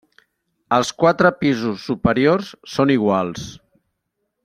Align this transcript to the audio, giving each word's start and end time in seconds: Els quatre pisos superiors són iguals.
Els 0.77 0.89
quatre 1.03 1.31
pisos 1.43 1.85
superiors 1.91 2.49
són 2.77 2.95
iguals. 2.97 3.49